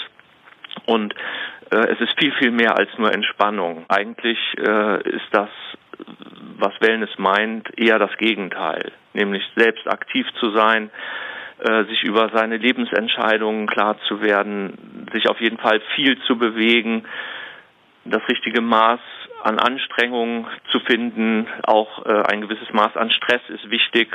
und 0.86 1.14
äh, 1.70 1.76
es 1.76 2.00
ist 2.00 2.18
viel, 2.18 2.32
viel 2.32 2.50
mehr 2.50 2.76
als 2.76 2.90
nur 2.98 3.14
Entspannung. 3.14 3.84
Eigentlich 3.88 4.38
äh, 4.58 5.08
ist 5.08 5.28
das 5.30 5.50
was 6.58 6.72
Wellness 6.80 7.10
meint, 7.18 7.66
eher 7.78 7.98
das 7.98 8.16
Gegenteil, 8.18 8.92
nämlich 9.14 9.42
selbst 9.56 9.86
aktiv 9.88 10.26
zu 10.40 10.50
sein, 10.50 10.90
äh, 11.58 11.84
sich 11.84 12.02
über 12.04 12.30
seine 12.32 12.56
Lebensentscheidungen 12.56 13.66
klar 13.66 13.96
zu 14.08 14.20
werden, 14.20 15.08
sich 15.12 15.28
auf 15.28 15.40
jeden 15.40 15.58
Fall 15.58 15.80
viel 15.96 16.18
zu 16.22 16.36
bewegen, 16.36 17.04
das 18.04 18.22
richtige 18.28 18.60
Maß 18.60 19.00
an 19.42 19.58
Anstrengung 19.58 20.46
zu 20.70 20.80
finden, 20.80 21.46
auch 21.62 22.04
äh, 22.06 22.22
ein 22.30 22.40
gewisses 22.40 22.72
Maß 22.72 22.96
an 22.96 23.10
Stress 23.10 23.42
ist 23.48 23.70
wichtig, 23.70 24.08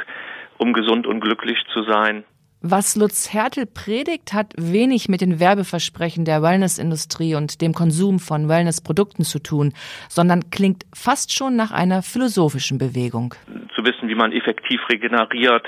um 0.58 0.74
gesund 0.74 1.08
und 1.08 1.22
glücklich 1.22 1.58
zu 1.74 1.84
sein. 1.84 2.24
Was 2.65 2.96
Lutz 2.96 3.34
Hertel 3.34 3.65
predigt, 3.65 4.32
hat 4.32 4.53
wenig 4.55 5.10
mit 5.10 5.20
den 5.20 5.41
Werbeversprechen 5.41 6.24
der 6.24 6.41
Wellnessindustrie 6.41 7.36
und 7.36 7.60
dem 7.60 7.74
Konsum 7.74 8.20
von 8.20 8.48
Wellnessprodukten 8.48 9.25
zu 9.25 9.39
tun, 9.39 9.74
sondern 10.08 10.50
klingt 10.50 10.86
fast 10.96 11.34
schon 11.34 11.58
nach 11.58 11.72
einer 11.72 12.01
philosophischen 12.01 12.77
Bewegung. 12.77 13.36
Zu 13.75 13.84
wissen, 13.84 14.08
wie 14.08 14.15
man 14.15 14.32
effektiv 14.32 14.79
regeneriert. 14.88 15.67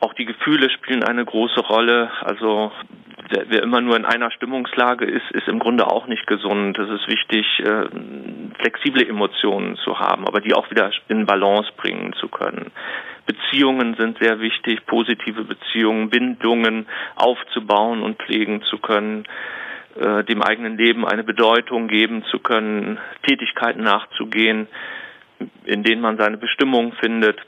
Auch 0.00 0.12
die 0.14 0.24
Gefühle 0.24 0.68
spielen 0.70 1.04
eine 1.04 1.24
große 1.24 1.60
Rolle. 1.60 2.10
Also 2.22 2.72
wer 3.30 3.62
immer 3.62 3.80
nur 3.80 3.96
in 3.96 4.04
einer 4.04 4.30
Stimmungslage 4.30 5.04
ist, 5.04 5.30
ist 5.32 5.48
im 5.48 5.58
Grunde 5.58 5.86
auch 5.86 6.06
nicht 6.06 6.26
gesund. 6.26 6.78
Es 6.78 6.88
ist 6.88 7.08
wichtig, 7.08 7.46
äh, 7.60 7.86
flexible 8.58 9.06
Emotionen 9.06 9.76
zu 9.76 9.98
haben, 9.98 10.26
aber 10.26 10.40
die 10.40 10.54
auch 10.54 10.70
wieder 10.70 10.90
in 11.08 11.26
Balance 11.26 11.70
bringen 11.76 12.12
zu 12.14 12.28
können. 12.28 12.70
Beziehungen 13.26 13.94
sind 13.94 14.18
sehr 14.20 14.40
wichtig, 14.40 14.86
positive 14.86 15.44
Beziehungen, 15.44 16.10
Bindungen 16.10 16.86
aufzubauen 17.14 18.02
und 18.02 18.20
pflegen 18.22 18.62
zu 18.62 18.78
können, 18.78 19.24
äh, 19.98 20.24
dem 20.24 20.42
eigenen 20.42 20.76
Leben 20.76 21.06
eine 21.06 21.24
Bedeutung 21.24 21.88
geben 21.88 22.24
zu 22.30 22.38
können, 22.38 22.98
Tätigkeiten 23.22 23.82
nachzugehen, 23.82 24.66
in 25.64 25.82
denen 25.82 26.00
man 26.00 26.16
seine 26.18 26.36
Bestimmung 26.36 26.92
findet. 26.94 27.38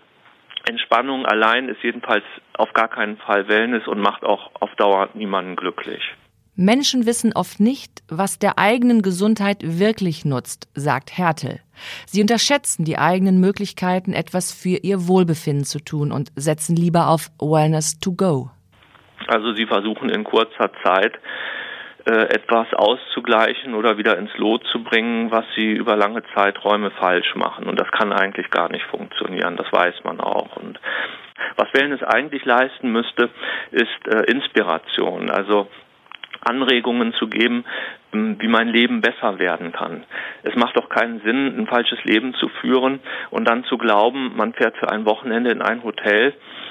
Entspannung 0.68 1.26
allein 1.26 1.68
ist 1.68 1.82
jedenfalls 1.82 2.24
auf 2.54 2.72
gar 2.72 2.88
keinen 2.88 3.16
Fall 3.16 3.48
Wellness 3.48 3.86
und 3.88 4.00
macht 4.00 4.24
auch 4.24 4.50
auf 4.60 4.74
Dauer 4.76 5.08
niemanden 5.14 5.56
glücklich. 5.56 6.02
Menschen 6.54 7.06
wissen 7.06 7.32
oft 7.32 7.60
nicht, 7.60 8.02
was 8.08 8.38
der 8.38 8.58
eigenen 8.58 9.00
Gesundheit 9.00 9.58
wirklich 9.62 10.26
nutzt, 10.26 10.68
sagt 10.74 11.16
Hertel. 11.16 11.60
Sie 12.06 12.20
unterschätzen 12.20 12.84
die 12.84 12.98
eigenen 12.98 13.40
Möglichkeiten, 13.40 14.12
etwas 14.12 14.52
für 14.52 14.76
ihr 14.82 15.08
Wohlbefinden 15.08 15.64
zu 15.64 15.80
tun 15.80 16.12
und 16.12 16.30
setzen 16.36 16.76
lieber 16.76 17.08
auf 17.08 17.30
Wellness 17.40 17.98
to 18.00 18.12
go. 18.12 18.50
Also 19.28 19.54
sie 19.54 19.66
versuchen 19.66 20.10
in 20.10 20.24
kurzer 20.24 20.70
Zeit 20.84 21.14
etwas 22.10 22.72
auszugleichen 22.74 23.74
oder 23.74 23.98
wieder 23.98 24.18
ins 24.18 24.36
Lot 24.36 24.64
zu 24.66 24.82
bringen, 24.82 25.30
was 25.30 25.44
sie 25.54 25.72
über 25.72 25.96
lange 25.96 26.22
Zeiträume 26.34 26.90
falsch 26.90 27.34
machen. 27.34 27.66
Und 27.66 27.78
das 27.78 27.90
kann 27.90 28.12
eigentlich 28.12 28.50
gar 28.50 28.70
nicht 28.70 28.84
funktionieren, 28.86 29.56
das 29.56 29.72
weiß 29.72 30.02
man 30.04 30.20
auch. 30.20 30.56
Und 30.56 30.80
was 31.56 31.72
Wellness 31.72 32.02
eigentlich 32.02 32.44
leisten 32.44 32.90
müsste, 32.92 33.30
ist 33.70 34.08
äh, 34.08 34.30
Inspiration. 34.30 35.30
Also 35.30 35.68
Anregungen 36.40 37.12
zu 37.14 37.28
geben, 37.28 37.64
ähm, 38.12 38.36
wie 38.40 38.48
mein 38.48 38.68
Leben 38.68 39.00
besser 39.00 39.38
werden 39.38 39.72
kann. 39.72 40.04
Es 40.42 40.54
macht 40.56 40.76
doch 40.76 40.88
keinen 40.88 41.20
Sinn, 41.20 41.58
ein 41.58 41.66
falsches 41.66 42.02
Leben 42.04 42.34
zu 42.34 42.48
führen 42.60 43.00
und 43.30 43.46
dann 43.46 43.64
zu 43.64 43.78
glauben, 43.78 44.32
man 44.36 44.52
fährt 44.54 44.76
für 44.76 44.90
ein 44.90 45.04
Wochenende 45.04 45.50
in 45.50 45.62
ein 45.62 45.82
Hotel, 45.84 46.30
äh, 46.30 46.61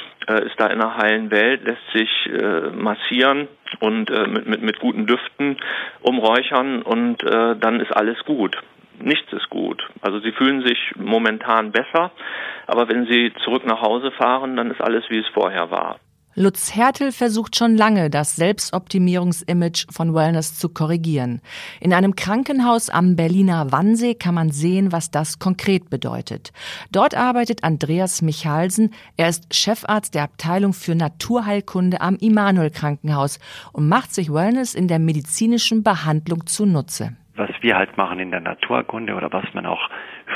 ist 0.46 0.60
da 0.60 0.68
in 0.68 0.82
einer 0.82 0.98
heilen 0.98 1.32
Welt, 1.32 1.64
lässt 1.64 1.92
sich 1.94 2.10
äh, 2.28 2.70
massieren 2.70 3.48
und 3.80 4.10
äh, 4.10 4.28
mit, 4.28 4.48
mit, 4.48 4.62
mit 4.62 4.80
guten 4.80 5.08
Düften 5.08 5.58
umräuchern 6.02 6.82
und 6.82 7.24
dann 7.24 7.80
ist 7.80 7.92
alles 7.92 8.18
gut 8.26 8.58
nichts 9.04 9.32
ist 9.34 9.50
gut. 9.50 9.82
Also 10.02 10.20
sie 10.20 10.32
fühlen 10.32 10.66
sich 10.66 10.94
momentan 10.96 11.72
besser, 11.72 12.12
aber 12.68 12.88
wenn 12.90 13.06
sie 13.06 13.34
zurück 13.44 13.66
nach 13.66 13.82
Hause 13.82 14.12
fahren, 14.12 14.56
dann 14.56 14.72
ist 14.72 14.82
alles 14.82 15.04
wie 15.10 15.20
es 15.20 15.28
vorher 15.30 15.72
war. 15.72 16.00
Lutz 16.34 16.74
Hertel 16.74 17.12
versucht 17.12 17.58
schon 17.58 17.76
lange, 17.76 18.10
das 18.10 18.38
Selbstoptimierungsimage 18.38 19.88
von 19.92 20.16
Wellness 20.16 20.58
zu 20.58 20.70
korrigieren. 20.70 21.42
In 21.82 21.94
einem 21.94 22.16
Krankenhaus 22.16 22.90
am 22.90 23.18
Berliner 23.18 23.74
Wannsee 23.74 24.16
kann 24.16 24.36
man 24.36 24.50
sehen, 24.50 24.94
was 24.94 25.12
das 25.12 25.40
konkret 25.40 25.90
bedeutet. 25.90 26.54
Dort 26.90 27.16
arbeitet 27.16 27.66
Andreas 27.66 28.22
Michalsen. 28.22 28.94
Er 29.18 29.28
ist 29.28 29.54
Chefarzt 29.54 30.16
der 30.16 30.24
Abteilung 30.24 30.72
für 30.72 30.96
Naturheilkunde 30.96 32.00
am 32.00 32.16
Immanuel 32.16 32.70
Krankenhaus 32.70 33.38
und 33.74 33.90
macht 33.90 34.14
sich 34.14 34.32
Wellness 34.32 34.74
in 34.74 34.88
der 34.88 35.00
medizinischen 35.00 35.84
Behandlung 35.84 36.46
zunutze 36.48 37.18
was 37.34 37.50
wir 37.62 37.76
halt 37.76 37.98
machen 37.98 38.20
in 38.20 38.30
der 38.30 38.42
Naturkunde 38.42 39.16
oder 39.16 39.32
was 39.32 39.46
man 39.54 39.66
auch 39.66 39.90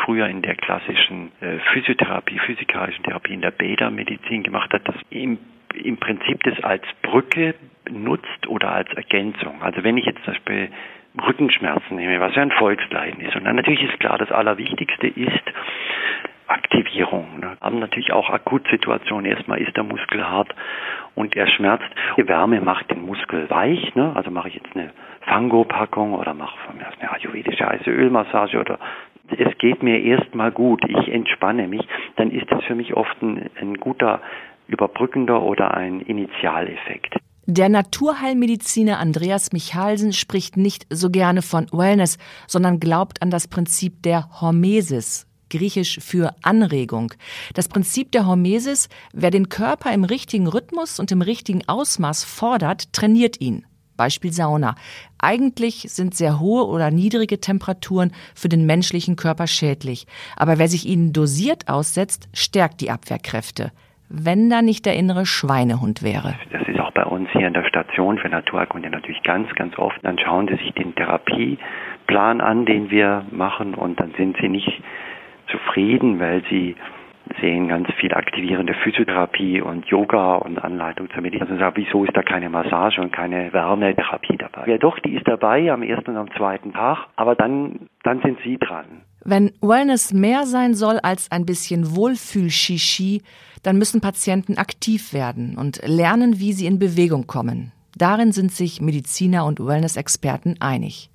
früher 0.04 0.28
in 0.28 0.42
der 0.42 0.56
klassischen 0.56 1.32
äh, 1.40 1.60
Physiotherapie, 1.72 2.40
physikalischen 2.40 3.04
Therapie, 3.04 3.34
in 3.34 3.42
der 3.42 3.52
Beta-Medizin 3.52 4.42
gemacht 4.42 4.72
hat, 4.74 4.88
das 4.88 4.96
im 5.84 5.98
Prinzip 5.98 6.44
das 6.44 6.64
als 6.64 6.84
Brücke 7.02 7.56
nutzt 7.90 8.48
oder 8.48 8.72
als 8.72 8.92
Ergänzung. 8.94 9.62
Also 9.62 9.84
wenn 9.84 9.98
ich 9.98 10.06
jetzt 10.06 10.24
zum 10.24 10.34
Beispiel 10.34 10.70
Rückenschmerzen 11.26 11.96
nehme, 11.96 12.20
was 12.20 12.36
ja 12.36 12.42
ein 12.42 12.52
Volksleiden 12.52 13.22
ist. 13.22 13.36
Und 13.36 13.46
dann 13.46 13.56
natürlich 13.56 13.84
ist 13.84 14.00
klar, 14.00 14.18
das 14.18 14.32
Allerwichtigste 14.32 15.08
ist 15.08 15.44
Aktivierung. 16.48 17.40
Ne? 17.40 17.58
Aber 17.60 17.76
natürlich 17.76 18.12
auch 18.12 18.30
Akutsituationen. 18.30 19.26
Erstmal 19.32 19.60
ist 19.60 19.76
der 19.76 19.84
Muskel 19.84 20.28
hart 20.28 20.54
und 21.16 21.36
er 21.36 21.48
schmerzt. 21.48 21.90
Die 22.18 22.28
Wärme 22.28 22.62
macht 22.62 22.92
den 22.92 23.06
Muskel 23.06 23.50
weich. 23.50 23.96
Ne? 23.96 24.12
Also 24.16 24.30
mache 24.30 24.50
ich 24.50 24.56
jetzt 24.56 24.76
eine 24.76 24.92
Fango-Packung 25.22 26.14
oder 26.14 26.34
mache 26.34 26.58
von 26.66 26.78
mir 26.78 26.88
aus 26.88 26.94
eine 27.00 27.12
ayurvedische 27.12 27.66
heiße 27.66 27.90
Ölmassage 27.90 28.60
oder 28.60 28.80
es 29.38 29.58
geht 29.58 29.82
mir 29.82 30.04
erstmal 30.04 30.52
gut, 30.52 30.84
ich 30.88 31.12
entspanne 31.12 31.68
mich, 31.68 31.82
dann 32.16 32.30
ist 32.30 32.52
das 32.52 32.64
für 32.66 32.76
mich 32.76 32.94
oft 32.94 33.20
ein, 33.24 33.50
ein 33.60 33.76
guter 33.76 34.22
überbrückender 34.68 35.42
oder 35.42 35.74
ein 35.74 36.02
Initialeffekt. 36.02 37.16
Der 37.48 37.70
Naturheilmediziner 37.70 38.98
Andreas 38.98 39.52
Michalsen 39.52 40.14
spricht 40.14 40.58
nicht 40.58 40.88
so 40.90 41.12
gerne 41.12 41.44
von 41.44 41.68
Wellness, 41.72 42.18
sondern 42.48 42.80
glaubt 42.80 43.22
an 43.22 43.30
das 43.30 43.48
Prinzip 43.48 44.02
der 44.02 44.42
Hormesis, 44.42 45.28
griechisch 45.52 46.00
für 46.02 46.34
Anregung. 46.42 47.14
Das 47.54 47.68
Prinzip 47.68 48.12
der 48.12 48.26
Hormesis, 48.26 48.90
wer 49.14 49.30
den 49.30 49.48
Körper 49.50 49.94
im 49.94 50.06
richtigen 50.06 50.48
Rhythmus 50.48 51.00
und 51.00 51.12
im 51.12 51.22
richtigen 51.22 51.62
Ausmaß 51.68 52.24
fordert, 52.24 52.92
trainiert 52.94 53.40
ihn. 53.40 53.64
Beispiel 53.96 54.34
Sauna. 54.34 54.74
Eigentlich 55.20 55.86
sind 55.90 56.16
sehr 56.16 56.40
hohe 56.40 56.66
oder 56.66 56.90
niedrige 56.90 57.40
Temperaturen 57.40 58.12
für 58.34 58.50
den 58.50 58.66
menschlichen 58.66 59.18
Körper 59.18 59.46
schädlich. 59.46 60.08
Aber 60.36 60.58
wer 60.58 60.68
sich 60.68 60.88
ihnen 60.88 61.14
dosiert 61.14 61.70
aussetzt, 61.70 62.28
stärkt 62.34 62.82
die 62.82 62.90
Abwehrkräfte 62.90 63.72
wenn 64.10 64.50
da 64.50 64.62
nicht 64.62 64.86
der 64.86 64.96
innere 64.96 65.26
Schweinehund 65.26 66.04
wäre. 66.04 66.36
Das 66.52 66.68
ist 66.68 66.80
auch 66.80 66.92
bei 66.92 67.06
uns 67.06 67.30
hier 67.32 67.48
in 67.48 67.54
der 67.54 67.66
Station 67.66 68.18
für 68.18 68.30
Naturerkunde 68.30 68.90
natürlich 68.90 69.24
ganz, 69.24 69.54
ganz 69.56 69.78
oft. 69.78 69.98
Dann 70.04 70.20
schauen 70.20 70.48
Sie 70.48 70.56
sich 70.56 70.74
den 70.74 70.96
Therapieplan 70.96 72.42
an, 72.42 72.66
den 72.66 72.92
wir 72.92 73.26
machen 73.32 73.74
und 73.74 74.00
dann 74.00 74.14
sind 74.18 74.38
Sie 74.42 74.50
nicht 74.50 74.82
zufrieden, 75.48 76.20
weil 76.20 76.44
Sie 76.50 76.76
sehen 77.42 77.68
ganz 77.68 77.92
viel 78.00 78.14
aktivierende 78.14 78.74
Physiotherapie 78.76 79.62
und 79.62 79.86
Yoga 79.88 80.36
und 80.36 80.64
Anleitung 80.64 81.10
zur 81.10 81.22
Meditation. 81.22 81.60
Also 81.62 81.76
wieso 81.76 82.06
ist 82.06 82.16
da 82.16 82.22
keine 82.22 82.50
Massage 82.50 83.02
und 83.02 83.12
keine 83.12 83.52
Wärmetherapie 83.52 84.38
dabei? 84.38 84.68
Ja 84.68 84.78
doch, 84.78 85.00
die 85.00 85.16
ist 85.16 85.28
dabei 85.28 85.72
am 85.72 85.82
ersten 85.82 86.12
und 86.12 86.18
am 86.18 86.32
zweiten 86.34 86.74
Tag, 86.74 87.08
aber 87.16 87.36
dann, 87.36 87.90
dann 88.04 88.22
sind 88.22 88.40
Sie 88.44 88.58
dran. 88.58 89.02
Wenn 89.28 89.52
Wellness 89.60 90.14
mehr 90.14 90.46
sein 90.46 90.76
soll 90.76 91.00
als 91.00 91.32
ein 91.32 91.48
bisschen 91.48 91.96
Wohlfühl-Shishi, 91.96 93.24
dann 93.64 93.80
müssen 93.80 94.00
Patienten 94.00 94.60
aktiv 94.60 95.14
werden 95.14 95.58
und 95.58 95.82
lernen, 95.84 96.40
wie 96.40 96.54
sie 96.54 96.68
in 96.68 96.78
Bewegung 96.78 97.26
kommen. 97.26 97.72
Darin 97.98 98.34
sind 98.34 98.54
sich 98.54 98.82
Mediziner 98.82 99.46
und 99.46 99.66
Wellness-Experten 99.66 100.58
einig. 100.60 101.10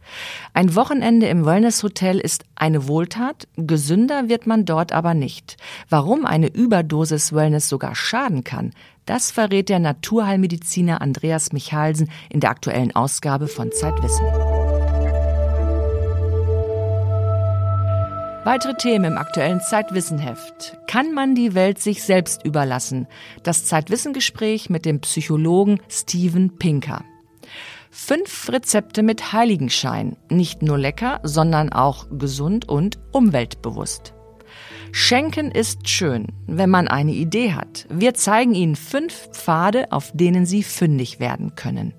Ein 0.54 0.74
Wochenende 0.74 1.28
im 1.28 1.46
Wellness-Hotel 1.46 2.18
ist 2.18 2.44
eine 2.56 2.88
Wohltat, 2.88 3.46
gesünder 3.56 4.28
wird 4.28 4.46
man 4.46 4.64
dort 4.64 4.90
aber 4.90 5.14
nicht. 5.14 5.56
Warum 5.88 6.26
eine 6.26 6.48
Überdosis 6.48 7.32
Wellness 7.32 7.68
sogar 7.68 7.94
schaden 7.94 8.42
kann, 8.42 8.72
das 9.06 9.30
verrät 9.30 9.68
der 9.68 9.78
Naturheilmediziner 9.78 11.00
Andreas 11.00 11.52
Michalsen 11.52 12.10
in 12.28 12.40
der 12.40 12.50
aktuellen 12.50 12.94
Ausgabe 12.96 13.46
von 13.46 13.70
Zeitwissen. 13.70 14.26
Weitere 18.42 18.74
Themen 18.74 19.04
im 19.04 19.18
aktuellen 19.18 19.60
Zeitwissenheft. 19.60 20.78
Kann 20.86 21.12
man 21.12 21.34
die 21.34 21.54
Welt 21.54 21.78
sich 21.78 22.02
selbst 22.02 22.42
überlassen? 22.42 23.06
Das 23.42 23.66
Zeitwissengespräch 23.66 24.70
mit 24.70 24.86
dem 24.86 25.00
Psychologen 25.00 25.78
Steven 25.90 26.56
Pinker. 26.56 27.04
Fünf 27.90 28.48
Rezepte 28.48 29.02
mit 29.02 29.34
Heiligenschein. 29.34 30.16
Nicht 30.30 30.62
nur 30.62 30.78
lecker, 30.78 31.20
sondern 31.22 31.70
auch 31.70 32.06
gesund 32.10 32.66
und 32.66 32.98
umweltbewusst. 33.12 34.14
Schenken 34.90 35.50
ist 35.50 35.90
schön, 35.90 36.28
wenn 36.46 36.70
man 36.70 36.88
eine 36.88 37.12
Idee 37.12 37.52
hat. 37.52 37.86
Wir 37.90 38.14
zeigen 38.14 38.54
Ihnen 38.54 38.74
fünf 38.74 39.28
Pfade, 39.32 39.92
auf 39.92 40.12
denen 40.14 40.46
Sie 40.46 40.62
fündig 40.62 41.20
werden 41.20 41.56
können. 41.56 41.92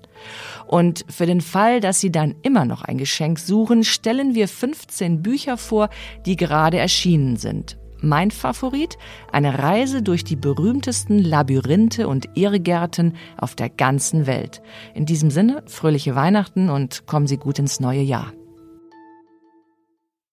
Und 0.66 1.04
für 1.08 1.26
den 1.26 1.40
Fall, 1.40 1.80
dass 1.80 2.00
Sie 2.00 2.12
dann 2.12 2.34
immer 2.42 2.64
noch 2.64 2.82
ein 2.82 2.98
Geschenk 2.98 3.38
suchen, 3.38 3.84
stellen 3.84 4.34
wir 4.34 4.48
15 4.48 5.22
Bücher 5.22 5.56
vor, 5.56 5.88
die 6.26 6.36
gerade 6.36 6.78
erschienen 6.78 7.36
sind. 7.36 7.76
Mein 8.00 8.32
Favorit? 8.32 8.98
Eine 9.30 9.60
Reise 9.60 10.02
durch 10.02 10.24
die 10.24 10.34
berühmtesten 10.34 11.18
Labyrinthe 11.20 12.08
und 12.08 12.28
Irrgärten 12.34 13.14
auf 13.36 13.54
der 13.54 13.68
ganzen 13.68 14.26
Welt. 14.26 14.60
In 14.94 15.06
diesem 15.06 15.30
Sinne, 15.30 15.62
fröhliche 15.66 16.16
Weihnachten 16.16 16.68
und 16.68 17.06
kommen 17.06 17.28
Sie 17.28 17.36
gut 17.36 17.60
ins 17.60 17.78
neue 17.78 18.02
Jahr. 18.02 18.32